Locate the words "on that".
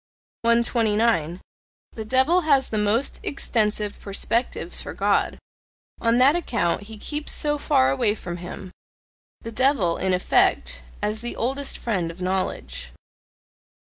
5.99-6.35